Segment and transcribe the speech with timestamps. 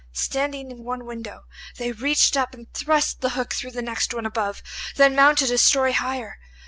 [0.13, 1.45] Standing in one window,
[1.77, 4.63] they reached up and thrust the hook through the next one above,
[4.95, 6.39] then mounted a story higher.